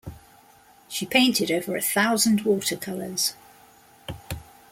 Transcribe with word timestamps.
She 0.87 1.05
painted 1.05 1.51
over 1.51 1.75
a 1.75 1.81
thousand 1.81 2.41
watercolors. 2.43 3.35